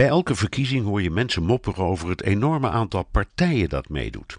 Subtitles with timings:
[0.00, 4.38] Bij elke verkiezing hoor je mensen mopperen over het enorme aantal partijen dat meedoet.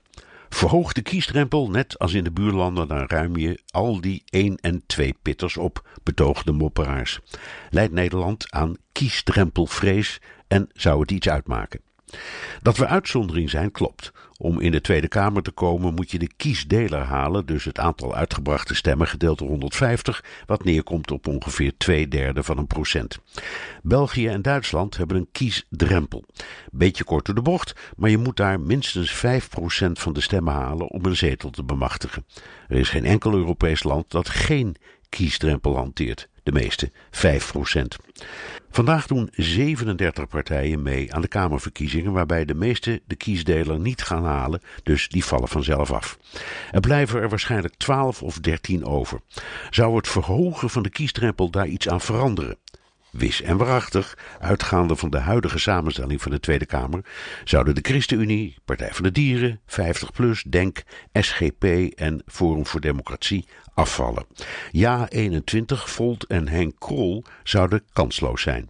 [0.49, 4.83] Verhoog de kiesdrempel, net als in de buurlanden, dan ruim je al die 1 en
[4.85, 7.19] 2 pitters op, betoogde mopperaars.
[7.69, 11.81] Leidt Nederland aan kiesdrempelvrees en zou het iets uitmaken?
[12.61, 14.11] Dat we uitzondering zijn, klopt.
[14.37, 18.15] Om in de Tweede Kamer te komen moet je de kiesdeler halen, dus het aantal
[18.15, 23.19] uitgebrachte stemmen gedeeld door 150, wat neerkomt op ongeveer twee derde van een procent.
[23.83, 26.23] België en Duitsland hebben een kiesdrempel.
[26.71, 30.87] Beetje kort door de bocht, maar je moet daar minstens 5% van de stemmen halen
[30.87, 32.25] om een zetel te bemachtigen.
[32.67, 34.75] Er is geen enkel Europees land dat geen
[35.09, 36.29] kiesdrempel hanteert.
[36.43, 37.99] De meeste 5%.
[38.73, 44.25] Vandaag doen 37 partijen mee aan de Kamerverkiezingen, waarbij de meeste de kiesdeler niet gaan
[44.25, 46.17] halen, dus die vallen vanzelf af.
[46.71, 49.19] Er blijven er waarschijnlijk 12 of 13 over.
[49.69, 52.57] Zou het verhogen van de kiesdrempel daar iets aan veranderen?
[53.11, 57.05] Wis en waarachtig, uitgaande van de huidige samenstelling van de Tweede Kamer,
[57.43, 61.63] zouden de ChristenUnie, Partij van de Dieren, 50PLUS, DENK, SGP
[61.95, 64.25] en Forum voor Democratie afvallen.
[64.71, 68.69] Ja 21, Volt en Henk Krol zouden kansloos zijn.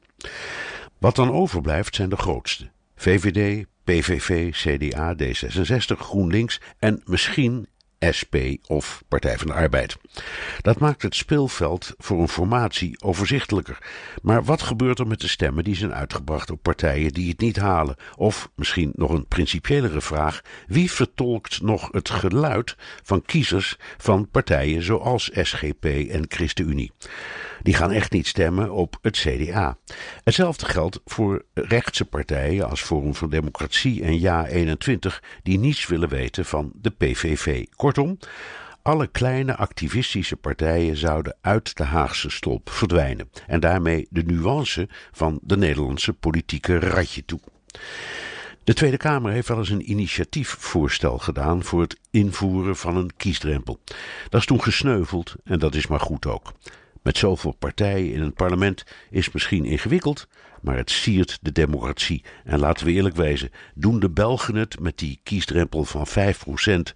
[0.98, 2.70] Wat dan overblijft zijn de grootste.
[2.96, 7.68] VVD, PVV, CDA, D66, GroenLinks en misschien
[8.18, 8.36] SP
[8.68, 9.98] of Partij van de Arbeid.
[10.62, 13.78] Dat maakt het speelveld voor een formatie overzichtelijker.
[14.22, 17.58] Maar wat gebeurt er met de stemmen die zijn uitgebracht op partijen die het niet
[17.58, 17.96] halen?
[18.16, 24.84] Of misschien nog een principiëlere vraag: wie vertolkt nog het geluid van kiezers van partijen
[24.84, 26.92] zoals SGP en ChristenUnie?
[27.64, 29.78] Die gaan echt niet stemmen op het CDA.
[30.24, 36.46] Hetzelfde geldt voor rechtse partijen als Forum voor Democratie en Ja21, die niets willen weten
[36.46, 37.66] van de PVV.
[37.92, 38.18] Kortom,
[38.82, 45.40] alle kleine activistische partijen zouden uit de Haagse stolp verdwijnen en daarmee de nuance van
[45.44, 47.40] de Nederlandse politieke ratje toe.
[48.64, 53.80] De Tweede Kamer heeft wel eens een initiatiefvoorstel gedaan voor het invoeren van een kiesdrempel.
[54.30, 56.54] Dat is toen gesneuveld en dat is maar goed ook.
[57.02, 60.28] Met zoveel partijen in het parlement is misschien ingewikkeld,
[60.62, 62.24] maar het siert de democratie.
[62.44, 66.96] En laten we eerlijk wezen, doen de Belgen het met die kiesdrempel van 5%